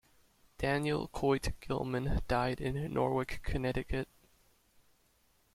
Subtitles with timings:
[0.57, 4.07] Daniel Coit Gilman died in Norwich, Connecticut.